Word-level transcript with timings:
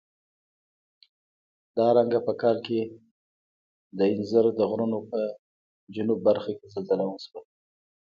درانګه 1.75 2.19
په 2.27 2.33
کال 2.41 2.57
کې 2.67 2.79
د 3.97 3.99
اندیز 4.11 4.31
د 4.59 4.61
غرونو 4.69 4.99
په 5.09 5.19
جنوب 5.95 6.19
برخه 6.27 6.51
کې 6.57 6.65
زلزله 6.73 7.05
وشوه. 7.07 7.41